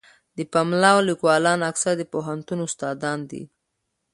[0.37, 3.43] د پملا لیکوالان اکثره د پوهنتون استادان دي.